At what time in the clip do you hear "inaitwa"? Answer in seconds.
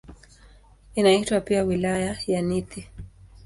0.95-1.41